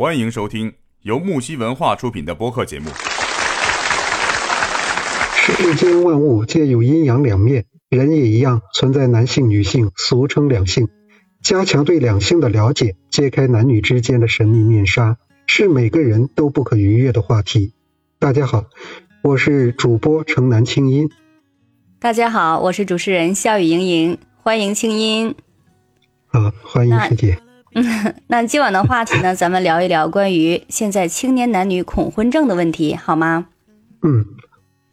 [0.00, 2.88] 欢迎收听由木西文化出品的播客节目。
[5.34, 10.86] 世间万物皆有阴阳两面，人也一样存在男性、女性，俗称两性。
[11.42, 15.16] 加强对两性的了解，揭开男女之间的神秘面纱，
[15.48, 17.72] 是每个人都不可逾越的话题。
[18.20, 18.66] 大家好，
[19.22, 21.10] 我是主播城南清音。
[21.98, 25.34] 大家好，我是主持人笑语盈盈，欢迎清音。
[26.28, 27.36] 好，欢迎师姐。
[27.74, 33.46] 嗯， 那今晚的话题呢，咱们聊一聊关于现在青年男女恐婚症的问题，好吗？
[34.02, 34.24] 嗯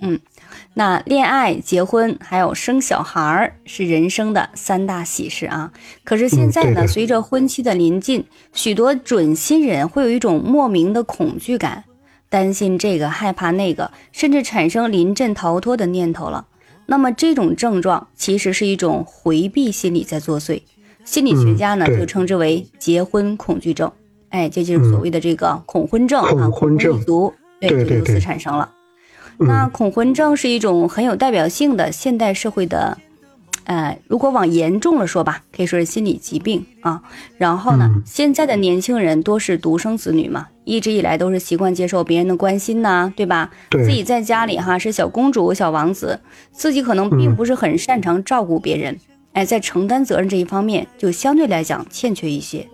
[0.01, 0.19] 嗯，
[0.73, 5.71] 那恋爱、结婚还有生小孩儿是人生的三大喜事啊。
[6.03, 11.85] 可是现在呢，随着婚期的临近，许多准新人会有一种莫名的恐惧感，
[12.29, 16.47] 担心这个，害怕那个，甚至产生临阵逃脱的念头了。
[16.87, 20.61] 那么这种症状其实是一种回避心理在作祟。
[21.05, 23.89] 心理学家呢就称之为结婚恐惧症，
[24.29, 26.99] 哎，这就是所谓的这个恐婚症啊，恐婚症。
[27.01, 28.69] 族，对，就由此产生了。
[29.37, 32.97] 那恐婚症是一种很有代表性的现代社会的，
[33.65, 37.01] 呃，如果往严重了说吧，可以说是心理疾病啊。
[37.37, 43.51] 然后呢，现在的年轻人多是独生子女嘛，一直以来都是习惯接受别人的关心呐，对吧？
[43.71, 46.19] 自己在家里哈是小公主、小王子，
[46.51, 48.97] 自己可能并不是很擅长照顾别人。
[49.35, 52.65] 哎，在承担责任这一方面，就相对来讲欠缺一些。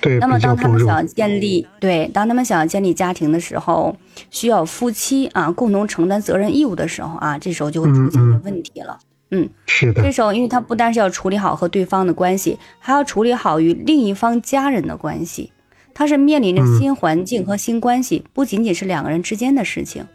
[0.00, 3.94] 对，那么当他们想要建立对，当他们想要建立家庭的时候，
[4.30, 8.98] 需要夫妻啊共同承担责任义务的时候啊，这时候就会出现一些问题了。
[9.32, 10.02] 嗯，是的。
[10.02, 15.52] 这时候，因为他不单是要处理好和对方的关系，还要处理好与另一方家人的关系，
[15.92, 20.06] 他是面临着新环境和新关系，不仅仅是两个人之间的事情。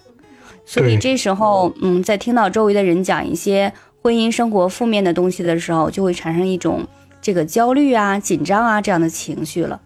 [0.66, 3.72] 所以这时候，嗯，在听到周围的人讲一些。
[4.04, 6.86] 婚姻生活负面的东西的时候，就会产生一种
[7.22, 9.80] 这个焦虑啊、紧张啊这样的情绪了。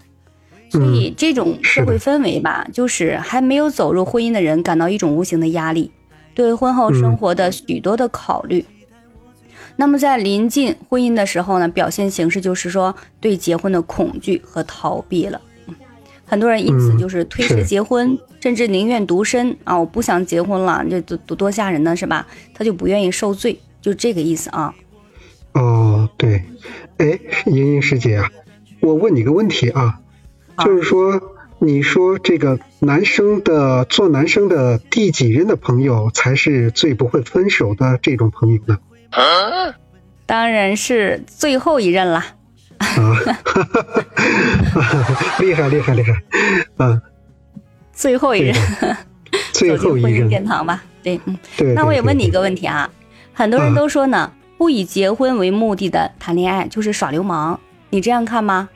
[0.71, 5.91] 所以这种社会氛围吧，就是还没有走入婚姻的人感到一种无形的压力，
[6.33, 8.65] 对婚后生活的许多的考虑。
[9.75, 15.39] 那么在临近婚姻的时候呢，表现形式就是说对结婚的恐惧和逃避了。
[16.25, 22.25] 很多人因此就是推迟结婚，甚至宁愿独身啊，我不想结婚了，这多多多吓人呢，是吧？
[22.55, 23.57] 他就不愿意受罪。
[23.81, 24.73] 就这个意思啊。
[25.53, 26.43] 哦，对，
[26.97, 28.31] 哎，莹莹师姐啊，
[28.79, 29.99] 我问你个问题啊，
[30.59, 31.19] 就是说，
[31.59, 38.77] 你说这个男生的做男生的第几任的朋友才是最不会分手的这种朋友呢？
[40.27, 42.25] 当然是最后一任啦。
[42.77, 43.17] 啊，
[45.39, 46.21] 厉害厉害厉害，
[46.77, 47.01] 嗯，
[47.93, 48.55] 最后一任，
[49.53, 50.83] 最后一任 殿堂吧？
[51.01, 51.73] 对，嗯，对。
[51.73, 52.87] 那我也问你一个问题啊。
[53.37, 57.59] 很多人都说呢，不以结婚为目的的谈恋爱就是耍流氓，
[57.91, 58.67] 你这样看吗？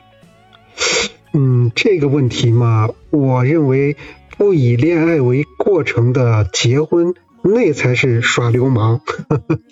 [1.32, 3.96] 嗯，这个问题嘛，我认为
[4.38, 7.12] 不以恋爱为过程的结婚，
[7.42, 9.00] 那才是耍流氓。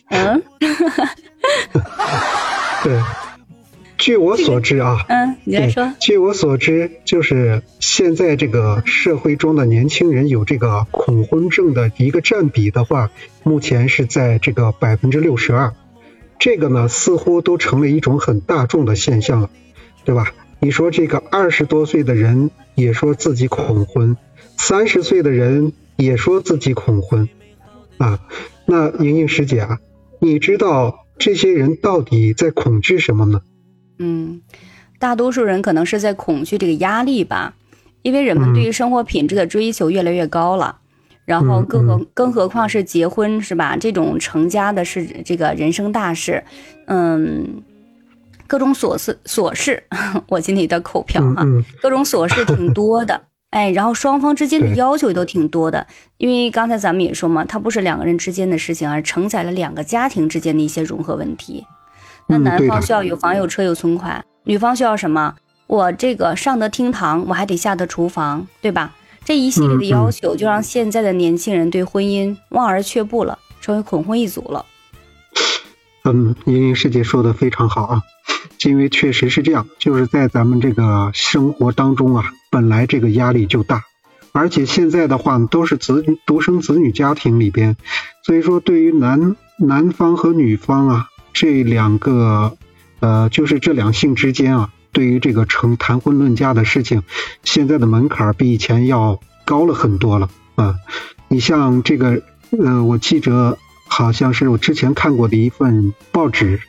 [0.08, 0.42] 嗯，
[2.82, 3.00] 对。
[4.00, 5.92] 据我所知啊，嗯，你来说。
[6.00, 13.10] 据我所知，就是现在这个社会中的年轻人有这个恐婚症的一个占比的话，
[13.42, 15.74] 目前是在这个百分之六十二。
[16.38, 19.50] 这个呢，似乎都成了一种很大众的现象了，
[20.06, 20.32] 对吧？
[20.60, 24.16] 你说这个二十多岁的人也说自己恐婚，
[24.56, 27.28] 三十岁的人也说自己恐婚，
[27.98, 28.18] 啊，
[28.64, 29.78] 那莹莹师姐啊，
[30.20, 33.42] 你知道这些人到底在恐惧什么呢？
[34.02, 34.40] 嗯，
[34.98, 37.54] 大多数人可能是在恐惧这个压力吧，
[38.02, 40.78] 因为人们对于生活品质的追求越来越高了，
[41.26, 43.76] 然后更何更何况是结婚是吧？
[43.76, 46.42] 这种成家的是这个人生大事，
[46.86, 47.62] 嗯，
[48.46, 49.82] 各种琐事琐事，
[50.28, 51.44] 我今天的口瓢哈，
[51.82, 61.66] 各种琐事挺多的， 哎，然后双方之间的要求也都挺多的，因为刚才咱们也说嘛，它不是两个人之间的事情，而承载了两个家庭之间的一些融合问题。
[62.30, 65.34] 那男方需要有房有车有存款，女方需要什么？
[65.66, 68.92] 我这个上得厅堂，我还得下得厨房，对吧？
[69.24, 74.64] 这一系列的要求，就让现在的年轻人对婚姻望而却步了，成为恐婚一族了。
[76.04, 78.02] 嗯，莹莹师姐说的非常好啊，
[78.64, 83.82] 因为确实是这样，就是在咱们这个生活当中啊，本来这个压力就大，
[84.32, 87.76] 而且现在的话都是子独生子女家庭里边，
[88.24, 91.06] 所以说对于男男方和女方啊。
[91.32, 92.56] 这两个，
[93.00, 97.02] 呃，就是这两性之间啊，对于这个成谈婚论嫁的事情，
[97.42, 100.76] 现在的门槛比以前要高了很多了啊。
[101.28, 106.60] 你像这个，呃，我记着好像是我之前看过的一份报纸，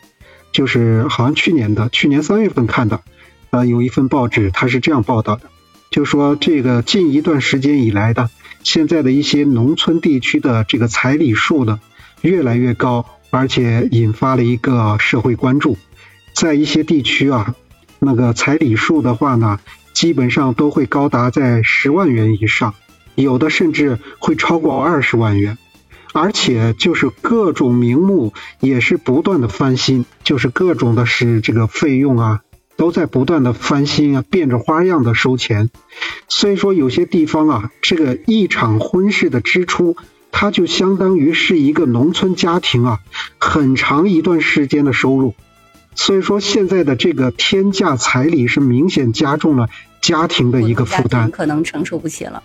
[0.52, 3.02] 就是好像去年的，去年三月份看的，
[3.50, 5.42] 呃，有一份报纸，它是这样报道的，
[5.90, 8.30] 就说这个近一段时间以来的，
[8.64, 11.80] 现在的一些农村地区的这个彩礼数呢，
[12.22, 15.78] 越来越高，而且引发了一个社会关注。
[16.34, 17.56] 在一些地区啊，
[17.98, 19.60] 那个彩礼数的话呢，
[19.94, 22.76] 基本上都会高达在十万元以上，
[23.16, 25.58] 有的甚至会超过二十万元。
[26.14, 32.42] 而且就是各种名目也是不断的翻新，就是各种的是这个费用啊。
[32.78, 35.70] 都在不断的翻新啊，变着花样的收钱，
[36.28, 39.96] 所以说有些地方啊，这个一场婚事的支出，
[40.32, 43.00] 它就相当于是一个农村家庭啊
[43.38, 45.36] 很长一段时间的收入，
[45.94, 49.70] 所以说现在的这个天价彩礼是明显加重了
[50.02, 52.42] 家庭的一个负担，可能承受不起了。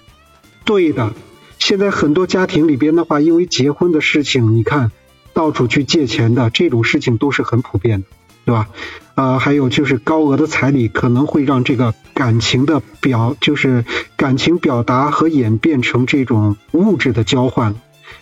[0.65, 1.15] 对的，
[1.59, 4.91] 现在很多家庭里边的话，因为结婚的事情，你看
[5.33, 8.07] 到处去借钱的这种事情都是很普遍的。
[8.47, 8.69] 对吧？
[9.17, 13.85] 啊，还有就是高额的彩礼可能会让这个感情的表，就是
[14.17, 17.75] 感情表达和演变成这种物质的交换，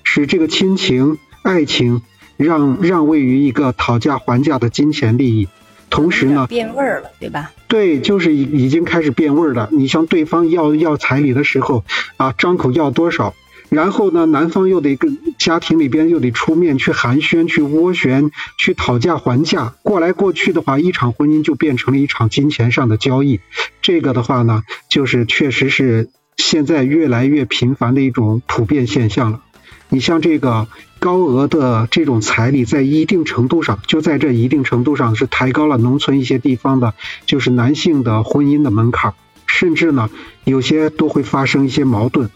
[0.03, 2.01] 使这个亲情、爱情
[2.39, 5.49] 让让位于一个讨价还价的金钱利益。
[5.91, 7.53] 同时呢，变味儿了，对吧？
[7.69, 9.69] 对，就是已已经开始变味儿了。
[9.73, 11.85] 你向对方要要彩礼的时候
[12.17, 13.35] 啊，张口要多少？
[13.75, 23.41] 然后呢，男方又得跟家庭里边又得出面去寒暄、去斡旋、去讨价还价，过来过去的话，一场婚姻就变成了一场金钱上的交易。
[23.83, 29.41] 这个的话呢，就是确实是现在越来越频繁的一种普遍现象了。
[29.89, 30.69] 你像这个
[31.01, 36.95] 高额的这种彩礼，在一定程度上，就在这一定程度上是抬高了农村一些地方的，
[37.27, 39.15] 就是男性的婚姻的门槛，
[39.47, 40.11] 甚至呢，
[40.45, 42.31] 有些都会发生一些矛盾。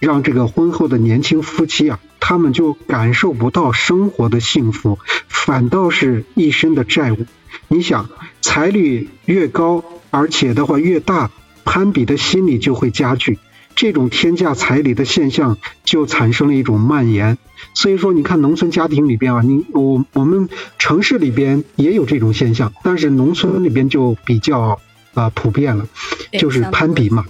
[0.00, 4.98] 让这个婚后的年轻夫妻啊，他们就感受不到生活的幸福，
[5.28, 7.26] 反倒是一身的债务。
[7.68, 8.10] 你想，
[8.40, 11.30] 彩礼越高，而且的话越大，
[11.64, 13.38] 攀比的心理就会加剧，
[13.74, 17.38] 这种天价彩礼的现象就产生了一种蔓延。
[17.72, 20.48] 所以说，你看农村家庭里边啊，你我我们
[20.78, 24.80] 城市里边也有这种现象，但是农村里边就比较
[25.14, 25.86] 啊普遍了，
[26.32, 27.24] 就是攀比嘛。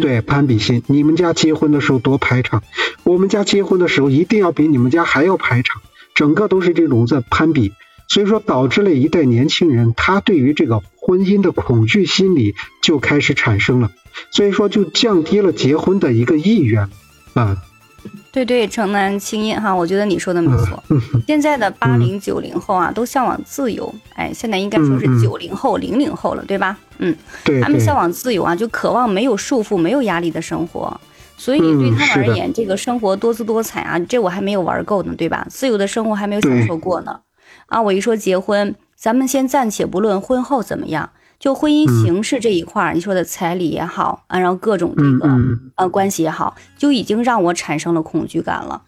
[0.00, 2.62] 对攀比心，你们家结婚的时候多排场，
[3.04, 5.82] 我们家结婚的时候一定要比你们家还要排场，
[6.14, 7.72] 整个都是这种在攀比，
[8.08, 13.90] 所以说导致了一代年轻人他对于这个婚姻的恐惧心理就开始产生了，
[14.30, 16.88] 所以说就降低了结婚的一个意愿。
[17.34, 17.56] 啊。
[18.38, 20.80] 对对，城南青音哈，我觉得你说的没错。
[21.26, 23.92] 现在的八零九零后啊，都向往自由。
[24.14, 26.78] 哎，现在应该说是九零后、零零后了，对吧？
[26.98, 27.60] 嗯，对。
[27.60, 31.00] 他们向往自由啊，就渴望没有束缚、没有压力的生活。
[31.36, 35.46] 所以对他们而言，这个生活多姿多彩啊，这我还没有玩够呢，对吧？
[35.50, 37.20] 自由的生活还没有享受过呢。
[37.66, 41.10] 啊，我一说结婚，咱们先暂且不论婚后怎么样。
[41.38, 45.30] 就婚姻形式这一块儿，你说的彩礼也好啊，然后各种这个
[45.76, 48.82] 呃关系也好，就已经让我产生了恐惧感了。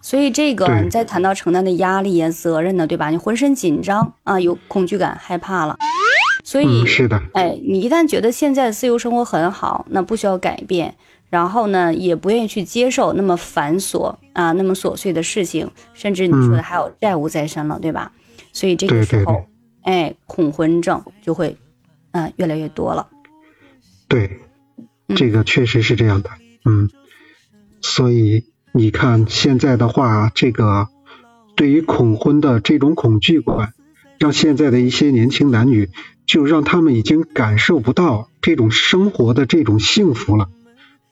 [0.00, 3.08] 所以这个你再谈到承担的压力呀、责任呢，对吧？
[3.08, 5.76] 你浑身紧张啊，有恐惧感、害怕了。
[6.42, 10.94] 所以是的，哎，你一旦觉得现在自由生活很好，那不需要改变，
[11.30, 18.12] 然后呢，也不愿意去接受那么繁琐啊、那么琐碎的事情，甚至你说的还有债务在身了，对吧？
[18.52, 19.46] 所以这个时候，
[19.84, 21.56] 哎，恐婚症就会。
[22.14, 23.08] 嗯，越来越多了。
[24.06, 24.38] 对，
[25.16, 26.30] 这个确实是这样的。
[26.64, 26.88] 嗯，
[27.80, 30.86] 所以你看现在的话，这个
[31.56, 33.74] 对于恐婚的这种恐惧感，
[34.20, 35.90] 让现在的一些年轻男女，
[36.24, 40.48] 就让他们已经感受不到这种生活的这种幸福了。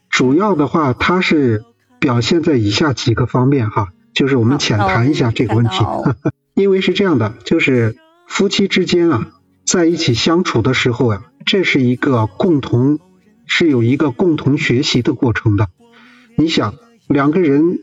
[0.09, 1.64] 主要的话，它是
[1.99, 5.85] 表现在以下几个方面哈，就是我们浅谈一下这个问题。
[6.54, 7.97] 因为是这样的，就是
[8.28, 9.26] 夫妻之间啊。
[9.64, 12.99] 在一起相处的时候呀，这是一个共同
[13.47, 15.69] 是有一个共同学习的过程的。
[16.37, 16.75] 你想，
[17.09, 17.81] 两个人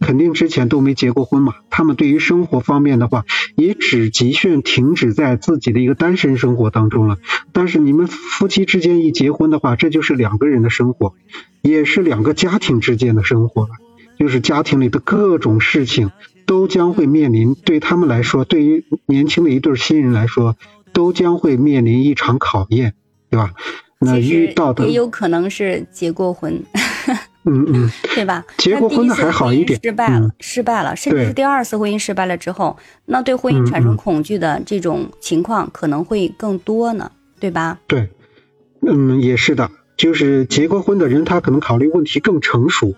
[0.00, 3.24] 肯定之前都没结过婚嘛，他们对于生活方面的话，
[3.56, 7.18] 也只局限停止在自己的一个单身生活当中了。
[7.52, 11.14] 但是你们夫妻之间一结婚的话，这就是两个人的生活，
[11.62, 13.70] 也是两个家庭之间的生活了。
[14.18, 16.10] 就是家庭里的各种事情
[16.46, 20.56] 都将会面临，对他们来说，对于年轻的一对新人来说。
[20.96, 22.94] 都将会面临一场考验，
[23.28, 23.52] 对吧？
[23.98, 26.54] 那遇到的也有可能是结过婚，
[27.44, 28.42] 嗯嗯， 对吧？
[28.56, 37.78] 结过婚的还好一点，失败了，失败了，甚至是第二次婚姻失败了之后，那对婚姻产生恐惧的这种情况可能会更多呢，对吧？
[37.86, 38.08] 对，
[38.80, 42.94] 嗯，也是的，就是结过婚的人，他可能考虑问题更成熟，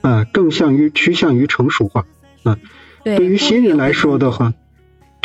[0.00, 2.06] 啊，更向于趋向于成熟化，
[2.44, 2.58] 嗯，
[3.04, 4.52] 对于新人来说的话。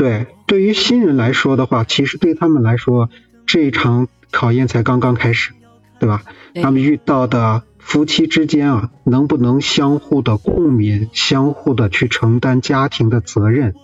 [0.01, 3.12] 对，对于新人来说的话，其实对他们来说，
[3.46, 5.51] 这一场考验才刚刚开始。
[6.00, 6.24] 对吧？
[6.55, 13.75] 他们遇到的夫妻之间啊，能不能相互的共勉，相互的去承担家庭的责任，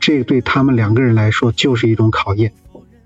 [0.00, 2.52] 这对他们两个人来说就是一种考验。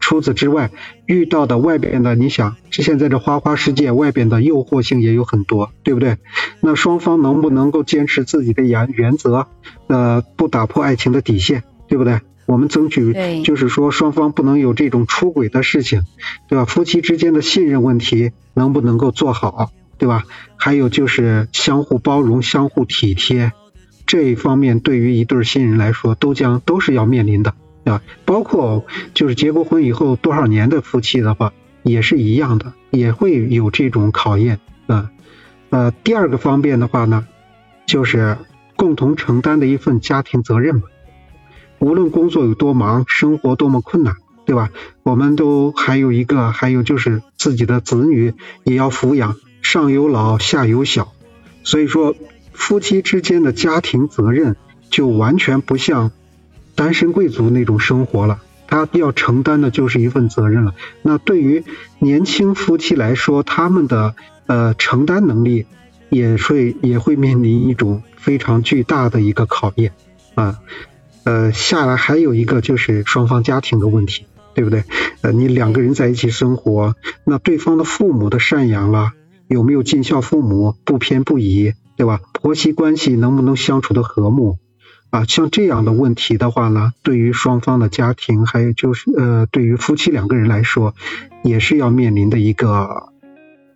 [0.00, 0.70] 除此之外，
[1.04, 6.16] 遇到的外边的，你想，现在这花花世界外边的诱惑性也有很多，对不对？
[6.62, 9.48] 那双方能不能够坚持自己的原原则，
[9.88, 12.20] 呃，不打破爱情的底线，对不对？
[12.46, 16.04] 我们争取就是说，双方不能有这种出轨的事情，
[16.48, 16.64] 对吧？
[16.64, 20.24] 夫妻之间的信任问题能不能够做好，对吧？
[20.56, 23.52] 还有就是相互包容、相互体贴，
[24.06, 27.54] 这一方面对于一对新人来说，都将都是要面临的。
[27.84, 28.84] 啊，包括
[29.14, 31.52] 就是结过婚以后多少年的夫妻的话，
[31.84, 35.12] 也是一样的，也会有这种考验啊。
[35.70, 37.28] 呃，第二个方面的话呢，
[37.86, 38.38] 就是
[38.74, 40.82] 共同承担的一份家庭责任嘛。
[41.86, 44.70] 无论工作有多忙，生活多么困难，对吧？
[45.04, 51.12] 我们都还有一个，还有就是自己的子女也要抚养，上有老下有小，
[51.62, 52.16] 所以说
[52.52, 54.56] 夫妻之间的家庭责任
[54.90, 56.10] 就完全不像。
[56.74, 60.74] 单身贵族那种生活了，他要承担的就是一份责任了。
[61.02, 61.62] 那对于
[62.00, 64.16] 年轻夫妻来说，他们的
[64.46, 65.66] 呃承担能力
[66.10, 69.92] 也会也会面临一种非常巨大的一个考验
[70.34, 70.58] 啊。
[71.26, 74.84] 呃下来还有一个就是双方家庭的问题，对不对？
[75.22, 79.10] 呃，你两个人在一起生活，那对方的父母的赡养了，
[79.48, 82.20] 有没有尽孝父母，不偏不倚，对吧？
[82.32, 84.58] 婆媳关系能不能相处的和睦？
[85.10, 90.94] 啊，像这样的问题的话呢，对于双方的家庭，还有就是呃，对于夫妻两个人来说，
[91.42, 93.10] 也是要面临的一个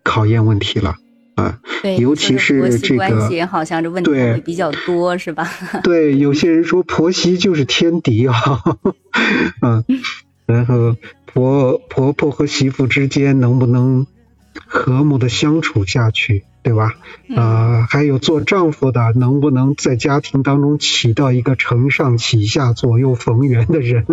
[0.05, 0.97] 考验问题了
[1.41, 1.59] 啊。
[1.83, 5.51] 对，尤其是这个好像这问题会比较多，是吧？
[5.83, 8.35] 对，有些人说婆媳就是天敌啊，
[9.63, 9.85] 嗯，
[10.47, 14.07] 然后婆婆婆和媳妇之间能不能
[14.67, 16.45] 和睦的相处下去？
[16.63, 16.93] 对吧？
[17.37, 24.05] 啊，还有做丈夫的能不能在家庭当中起到一个承上启下、左右逢源的人？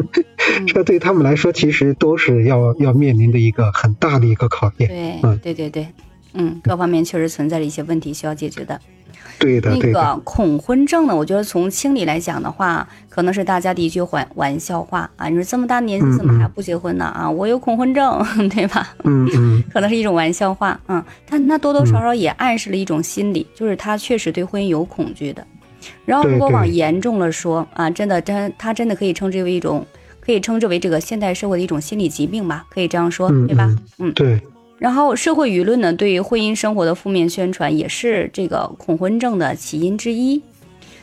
[0.65, 4.87] 这对他们来说，其实都是要要面临的一个很大的一个考验。
[4.87, 5.87] 对，嗯，对对对，
[6.37, 8.79] 嗯，各方面确实存在着一些问题需要解决的。
[9.39, 11.15] 对的，那个恐婚症呢？
[11.15, 15.27] 我觉得从心理来讲的话，可能是大家的一句玩玩笑话啊。
[15.29, 17.05] 你说这么大年纪怎么还不结婚呢？
[17.05, 18.95] 啊，我有恐婚症， 对吧？
[19.03, 20.79] 嗯嗯， 可能是一种玩笑话。
[20.87, 25.45] 嗯，但那多多少少也暗示了一种心理，就是他确实对婚姻有恐惧的。
[26.05, 29.85] 然后如果往严重了说啊，真的真他真的可以称之为一种，
[30.19, 32.65] 可以称之为这个现代社会的一种心理疾病吧？
[32.69, 33.69] 可以这样说，对吧？
[33.99, 34.41] 嗯，对。
[34.79, 40.41] 然后社会舆论呢，对于婚姻生活的负面宣传，也是这个恐婚症的起因之一。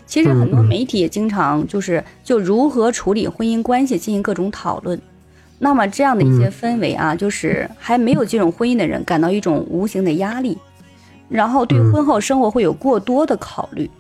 [0.07, 5.01] 其实很多媒体也经常就是就如何处理婚姻关系进行各种讨论。
[5.59, 10.59] 那么这样的一些氛围啊，就是还没有进入婚姻的人感到一种无形的压力，
[11.29, 13.91] 然后对婚后生活会有过多的考虑。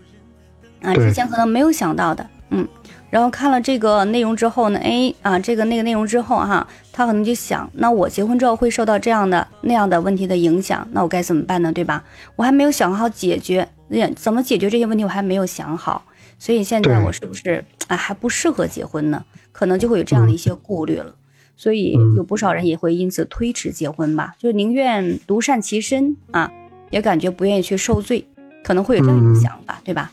[0.82, 2.68] 啊，之前可能没有想到的，嗯。
[3.14, 11.72] 然后看了这个内容之后呢，哎啊，这个那个内容之后哈，他可能就想，那我结婚之后会受到这样的那样的问题的影响，那我该怎么办呢？
[11.72, 12.02] 对吧？
[12.34, 13.68] 我还没有想好解决，
[14.16, 16.04] 怎么解决这些问题我还没有想好，
[16.40, 19.24] 所以现在我是不是啊还不适合结婚呢？
[19.52, 21.14] 可能就会有这样的一些顾虑了，
[21.56, 26.50] 所以有不少人也会因此推迟结婚吧，就宁愿独善其身啊，
[26.90, 28.26] 也感觉不愿意去受罪，
[28.64, 30.10] 可能会有这样一种想法，对吧？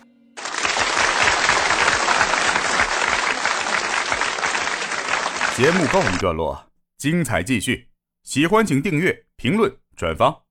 [5.61, 7.87] 节目告一段落，精彩继续。
[8.23, 10.45] 喜欢请订阅、评论、转发。